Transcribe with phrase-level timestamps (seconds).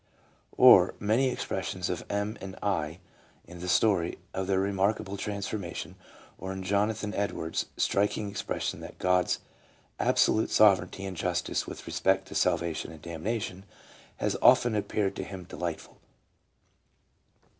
[0.57, 2.97] or many expressions of M.&nd of I.
[3.45, 5.95] in the story of their remarka ble transformation;
[6.39, 9.41] or in Jonathan Edwards' striking expres sion that God's
[9.99, 13.63] absolute sovereignty and justice with re spect to salvation and damnation
[14.17, 15.99] has often appeared to him delightful!